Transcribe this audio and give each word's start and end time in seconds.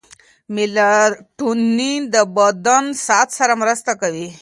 میلاټونین 0.55 2.01
د 2.13 2.15
بدن 2.37 2.83
ساعت 3.05 3.29
سره 3.39 3.53
مرسته 3.61 3.91
کوي. 4.01 4.27